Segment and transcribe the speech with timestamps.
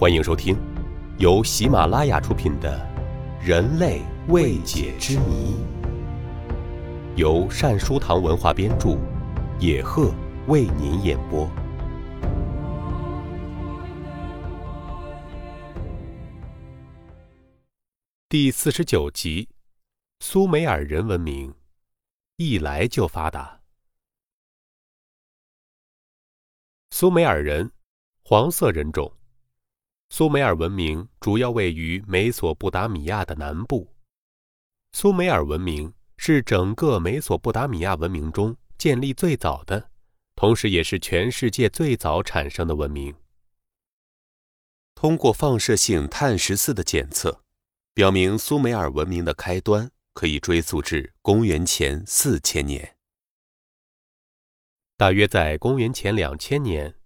[0.00, 0.56] 欢迎收听，
[1.18, 2.90] 由喜马拉雅出品的
[3.46, 5.56] 《人类未解之谜》，
[7.16, 8.96] 由善书堂文化编著，
[9.58, 10.10] 野鹤
[10.46, 11.46] 为您演播。
[18.30, 19.50] 第四十九集：
[20.20, 21.54] 苏美尔人文明
[22.36, 23.60] 一来就发达。
[26.90, 27.70] 苏美尔人，
[28.24, 29.12] 黄色人种。
[30.12, 33.94] 苏美尔文明主要位于美索不达米亚的南部。
[34.92, 39.90] 苏美尔文明是整个美索不达米亚文明中建立最早的，
[40.34, 43.14] 同时也是全世界最早产生的文明。
[44.96, 47.44] 通过放射性碳十四的检测，
[47.94, 52.96] 表明苏美尔文明的开端可以追溯至公元前四千年。
[54.96, 56.96] 大约在公元前两千年，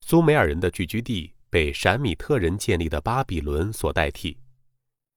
[0.00, 1.33] 苏美尔人的聚居地。
[1.54, 4.36] 被闪米特人建立的巴比伦所代替，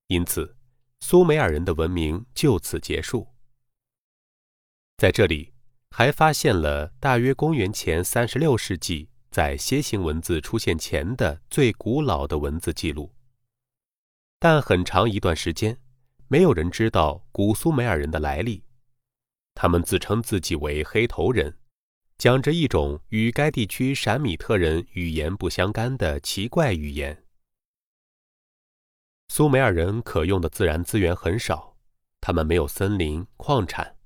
[0.06, 0.56] 因此
[1.00, 3.28] 苏美尔人的文明就此结束。
[4.98, 5.52] 在这里，
[5.90, 13.12] 还发现了大约公元前三十六世纪在楔形文字出现前的最古老的文字记录。
[14.38, 15.76] 但很长一段时间，
[16.28, 18.64] 没有人知道古苏美尔人的来历，
[19.56, 21.58] 他们自称自己为黑头人。
[22.18, 27.24] 讲着一种与该地区闪米特人语言不相干的奇怪语言。
[29.28, 31.78] 苏美尔人可用的自然资源很少，
[32.20, 33.98] 他们没有森林、矿产，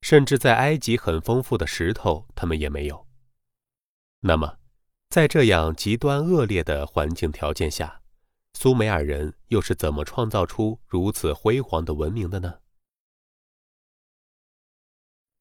[0.00, 3.06] 甚至在埃及很丰富的石头，他们也没有。
[4.20, 4.58] 那么，
[5.10, 8.00] 在这样极端恶劣的环境条件下，
[8.54, 12.60] 苏美尔人又是怎么创造出如此辉煌的文明的呢？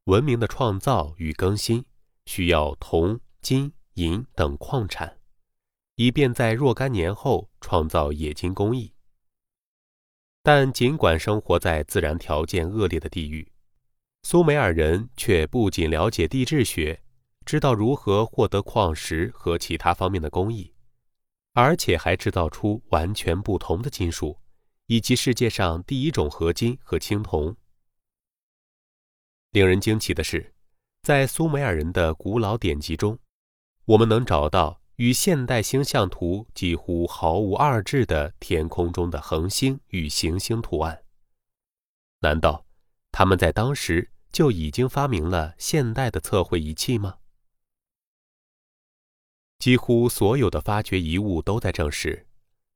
[0.05, 1.85] 文明的创造与更新。
[2.33, 5.19] 需要铜、金、银等矿产，
[5.95, 8.93] 以便在若干年后创造冶金工艺。
[10.41, 13.51] 但尽管生活在自然条件恶劣的地域，
[14.23, 17.03] 苏美尔人却不仅了解地质学，
[17.45, 20.73] 知道如何获得矿石和其他方面的工艺，
[21.51, 24.39] 而且还制造出完全不同的金属，
[24.85, 27.53] 以及世界上第一种合金和青铜。
[29.51, 30.50] 令人惊奇的是。
[31.03, 33.17] 在苏美尔人的古老典籍中，
[33.85, 41.03] 我们能找到与现代星象图几乎毫无二致的天空中的恒星与行星图案。
[42.19, 42.63] 难道
[43.11, 47.17] 他们在当时就已经发明了现代的测绘仪器吗？
[49.57, 52.27] 几乎所有的发掘遗物都在证实，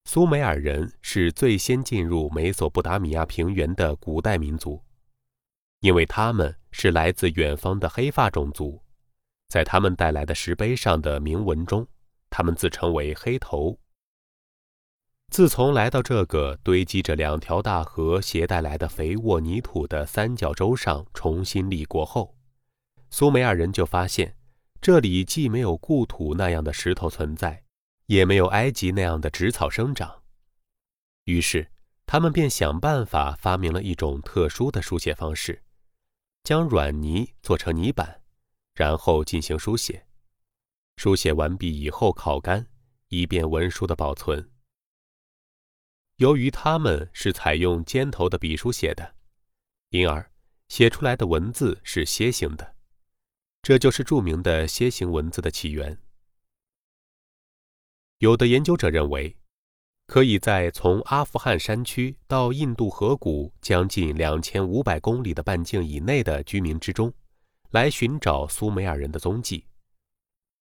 [0.06, 4.82] 苏美尔人是最先进入美索不达米亚平原的古代民族。
[5.82, 8.84] 因为他们是来自远方的黑发种族，
[9.48, 11.88] 在他们带来的石碑上的铭文中，
[12.30, 13.80] 他们自称为黑头。
[15.30, 22.36] 自从来到这个堆积着两条大河携带来的肥沃泥土的三角洲上重新立国后，
[23.10, 24.36] 苏美尔人就发现，
[24.82, 27.64] 这里既没有故土那样的石头存在，
[28.08, 30.24] 也没有埃及那样的植草生长。
[31.24, 31.72] 于是，
[32.06, 35.62] 他们便想办法发明了一种特殊的书写方式。
[36.46, 38.22] 将软泥做成泥板，
[38.76, 40.06] 然后进行书写。
[40.96, 42.68] 书写完毕以后烤干，
[43.08, 44.52] 以便文书的保存。
[46.18, 49.16] 由于他们是采用尖头的笔书写的，
[49.90, 50.32] 因而
[50.70, 52.76] 写出来的文字是楔形的，
[53.64, 56.00] 这就是著名的楔形文字的起源。
[58.20, 59.36] 有的研究者认为。
[60.08, 67.12] 可以在从阿富汗山区到印度河谷将近两千五百公里的半径以内的居民之中，
[67.72, 69.66] 来寻找苏美尔人的踪迹。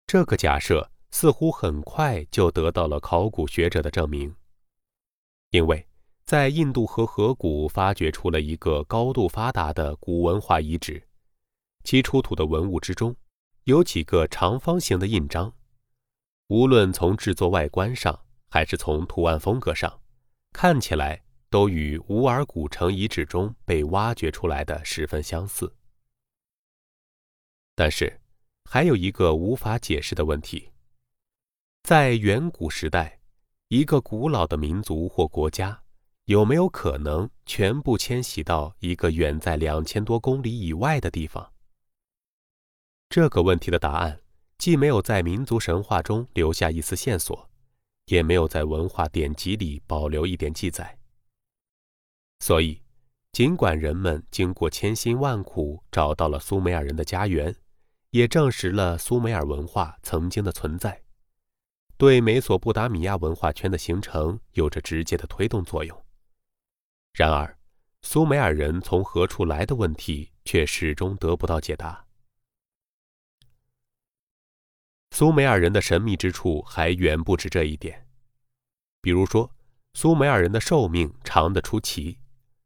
[0.06, 4.36] 这个假设似乎很快就得到了考古学者的证明，
[5.52, 5.88] 因为
[6.26, 11.02] 在印度河河谷发掘出了一个高度发达的古文化遗址，
[11.84, 13.16] 其出土的文物之中
[13.64, 15.54] 有几个长方形的印章，
[16.50, 18.20] 无论从制作外观上。
[18.50, 20.02] 还是从图案风格上，
[20.52, 25.74] 看起来都与乌尔古城遗址中被挖掘出来的十分相似。
[27.76, 28.20] 但是，
[28.66, 30.70] 还有一个无法解释的问题：
[31.84, 33.20] 在远古时代，
[33.70, 35.82] 一个古老的民族或国家
[36.26, 41.54] 有没有可能全部迁徙到一个远在两千多公里以外的地方？
[43.10, 44.22] 这个问题的答案
[44.60, 47.49] 既没有在民族神话中留下一丝线索。
[48.10, 50.98] 也没有在文化典籍里保留一点记载，
[52.40, 52.82] 所以，
[53.32, 57.56] 尽管人们经过千辛万苦找到了苏美尔人的家园，
[58.10, 61.04] 也证实了苏美尔文化曾经的存在，
[61.98, 65.96] 对美索不达米亚文化圈的形成有着直接的推动作用。
[67.14, 67.60] 然而，
[68.02, 72.09] 苏美尔人从何处来的问题却始终得不到解答。
[75.12, 78.08] 苏美尔人的神秘之处还远不止这一点，
[79.02, 79.52] 比如说，
[79.94, 82.20] 苏美尔人的寿命长得出奇，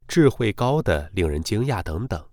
[0.06, 2.28] 智慧高的令人惊讶等等。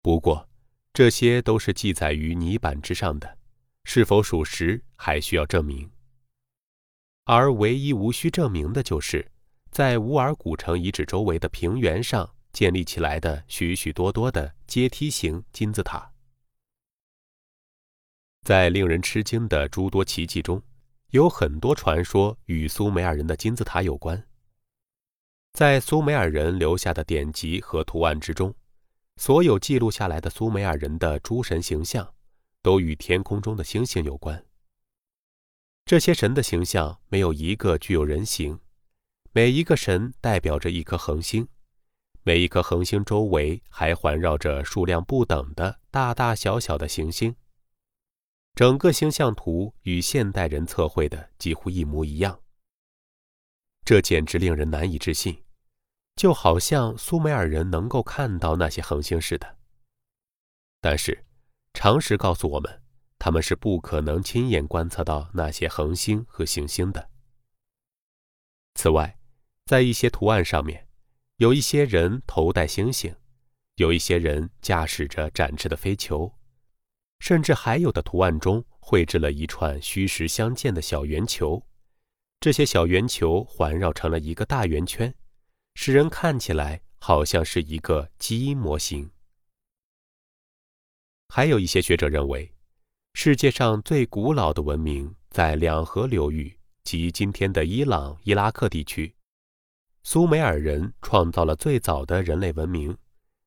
[0.00, 0.48] 不过，
[0.92, 3.38] 这些都是记载于泥板之上的，
[3.84, 5.88] 是否属实还需要证明。
[7.24, 9.30] 而唯一无需证明的就是，
[9.70, 16.11] 在乌尔古城遗址周围的平原上建立起来的许许多多的阶梯形金字塔。
[18.42, 20.60] 在令人吃惊的诸多奇迹中，
[21.10, 24.26] 有很多传说与苏美尔人的金字塔有关。
[25.52, 28.52] 在苏美尔人留下的典籍和图案之中，
[29.16, 32.14] 所有记录下来的苏美尔人的诸神形象，
[32.62, 34.44] 都与天空中的星星有关。
[35.84, 38.58] 这些神的形象没有一个具有人形，
[39.32, 41.46] 每一个神代表着一颗恒星，
[42.22, 47.36] 每一颗恒星周围还环绕着数量不等的大大小小的行星。
[48.54, 52.38] 整个星象图与现代人测绘的几乎一模一样，
[53.82, 55.42] 这简直令人难以置信，
[56.16, 59.56] 就好像苏美尔人能够看到那些恒星似的。
[60.82, 61.24] 但是，
[61.72, 62.82] 常识告诉我们，
[63.18, 67.08] 他们是不可能亲眼观测到那些恒星和行星的。
[68.74, 69.18] 此外，
[69.64, 70.86] 在一些图案上面，
[71.36, 73.16] 有一些人头戴星星，
[73.76, 76.34] 有一些人驾驶着展翅的飞球。
[77.22, 81.64] 甚至还有的图案中绘制了一串虚实相间的小圆球，
[82.40, 85.14] 这些小圆球环绕成了一个大圆圈，
[85.76, 89.08] 使人看起来好像是一个基因模型。
[91.28, 92.52] 还有一些学者认为，
[93.14, 99.14] 世界上最古老的文明在两河流域及今天的伊朗、伊拉克地区，
[100.02, 102.98] 苏美尔人创造了最早的人类文明。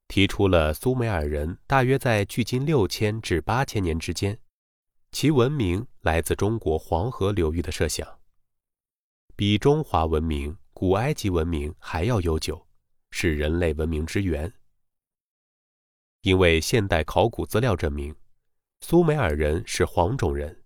[0.07, 4.40] 提出了苏美尔人大约在距今六千至八千年之间，
[5.12, 8.19] 其文明来自中国黄河流域的设想，
[9.36, 12.66] 比中华文明、古埃及文明还要悠久，
[13.10, 14.52] 是人类文明之源。
[16.22, 18.16] 因为现代考古资料证明，
[18.81, 20.63] 苏美尔人是黄种人，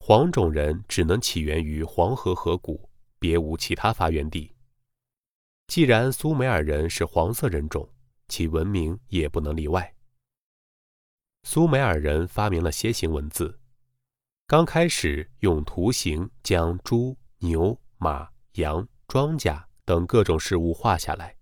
[0.00, 2.88] 黄种人只能起源于黄河河谷，
[3.18, 4.54] 别无其他发源地。
[5.66, 7.88] 既然苏美尔人是黄色人种，
[8.28, 9.94] 其文明也不能例外。
[11.44, 13.58] 苏美尔人发明了楔形文字，
[14.46, 21.36] 刚开始用图形将猪、牛、马、羊、庄稼等各种事物画下来，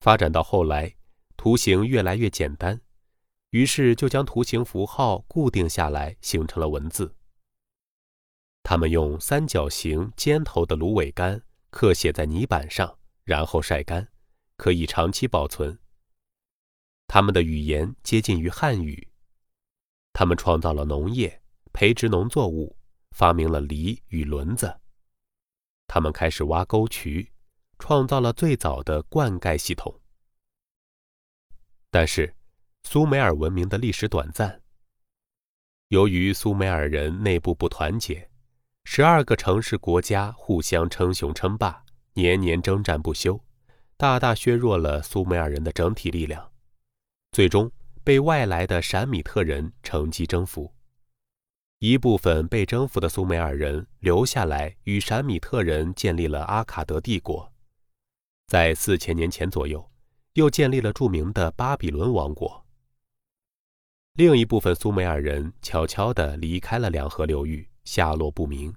[0.00, 0.94] 发展到后来，
[1.36, 2.80] 图形越来越简单，
[3.50, 7.16] 于是就将图形符号固定下来，形成了文字。
[8.62, 14.06] 他们用三角形尖头的芦苇杆刻写在泥板上，然后晒干。
[14.56, 15.79] 可以长期保存。
[17.12, 19.08] 他们的语言接近于汉语。
[20.12, 21.42] 他们创造了农业，
[21.72, 22.76] 培植农作物，
[23.10, 24.80] 发明了犁与轮子。
[25.88, 27.28] 他们开始挖沟渠，
[27.80, 29.92] 创造了最早的灌溉系统。
[31.90, 32.32] 但是，
[32.84, 34.62] 苏美尔文明的历史短暂。
[35.88, 38.30] 由于苏美尔人内部不团结，
[38.84, 43.44] 十二个城市国家互相称雄称霸，年年征战不休。
[43.96, 46.49] 大大削弱了苏美尔人的整体力量，
[47.32, 47.70] 最终
[48.02, 50.72] 被外来的闪米特人乘机征服。
[51.78, 57.50] 一部分被征服的苏美尔人留下来，与闪米特人建立了阿卡德帝国。
[58.46, 59.90] 在四千年前左右，
[60.34, 62.66] 又建立了著名的巴比伦王国。
[64.14, 68.74] 另一部分苏美尔人悄悄地离开了两河流域，下落不明。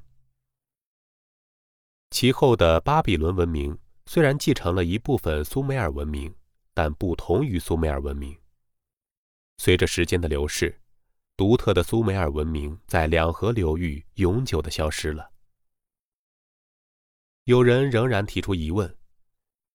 [2.11, 3.77] 其后的巴比伦文明。
[4.05, 6.35] 虽然继承了一部分苏美尔文明，
[6.73, 8.37] 但不同于苏美尔文明。
[9.57, 10.81] 随着时间的流逝，
[11.37, 15.31] 独特的苏美尔文明在两河流域永久的消失了。
[17.45, 18.97] 有人仍然提出疑问：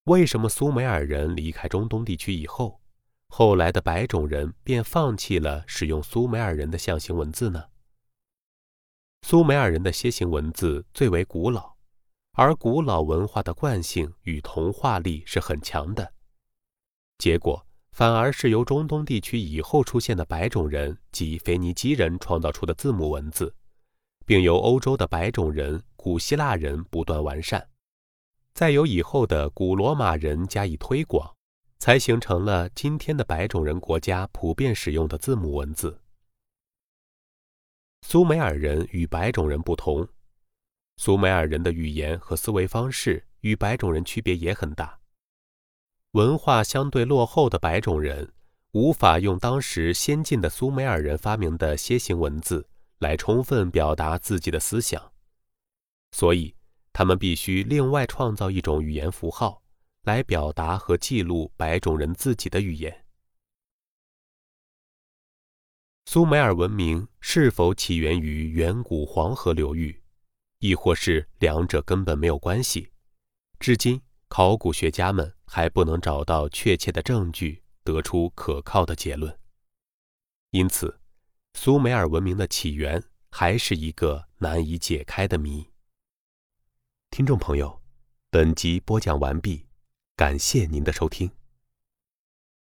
[0.04, 2.80] 为什么苏美尔人离开中东地区以后，
[3.28, 7.68] 后来的白种人便放弃了使用苏美尔人的象形文字呢？
[9.22, 11.76] 苏美尔人的楔形文字最为古老。
[12.32, 16.14] 而古老文化的惯性与同化力是很强的，
[17.18, 17.66] 结果
[17.98, 23.52] 反而是由中东地区以后出现的白种人及腓尼基人创造出的字母文字，
[24.24, 27.68] 并由欧洲的白种人、古希腊人不断完善，
[28.54, 31.34] 再由以后的古罗马人加以推广，
[31.80, 36.00] 才形成了今天的白种人国家普遍使用的字母文字。
[38.02, 40.06] 苏美尔人与白种人不同，
[40.98, 44.97] 苏美尔人的语言和思维方式与白种人区别也很大。
[46.12, 48.32] 文化相对落后的白种人
[48.72, 52.66] 无法用当时先进的苏美尔人发明的楔形文字
[52.98, 55.12] 来充分表达自己的思想，
[56.12, 56.54] 所以
[56.92, 59.62] 他们必须另外创造一种语言符号
[60.02, 63.04] 来表达和记录白种人自己的语言。
[66.06, 70.02] 苏美尔文明是否起源于远古黄河流域，
[70.58, 72.90] 亦或是两者根本没有关系？
[73.60, 79.38] 至今，考古学家们还不能找到确切的证据，得出可靠的结论。
[80.50, 81.00] 因此，
[81.54, 85.70] 苏美尔文明的起源还是一个难以解开的谜。
[87.10, 87.80] 听众朋友，
[88.30, 89.66] 本集播讲完毕，
[90.14, 91.30] 感谢您的收听。